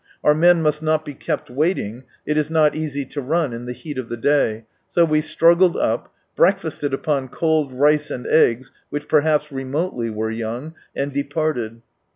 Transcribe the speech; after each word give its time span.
Our 0.23 0.33
men 0.33 0.63
must 0.63 0.81
not 0.81 1.05
be 1.05 1.13
kept 1.13 1.51
waiting, 1.51 2.05
(it 2.25 2.35
is 2.35 2.49
not 2.49 2.73
easy 2.73 3.05
to 3.05 3.21
run 3.21 3.53
in 3.53 3.67
the 3.67 3.71
heat 3.71 3.99
of 3.99 4.09
the 4.09 4.17
day,) 4.17 4.65
so 4.87 5.05
we 5.05 5.21
struggled 5.21 5.77
up, 5.77 6.11
breakfasted 6.35 6.91
upon 6.91 7.27
cold 7.27 7.71
rice 7.71 8.09
and 8.09 8.25
eggs 8.25 8.71
which 8.89 9.07
perhaps 9.07 9.51
remotely 9.51 10.09
were 10.09 10.31
young, 10.31 10.73
and 10.95 11.13
departed. 11.13 11.83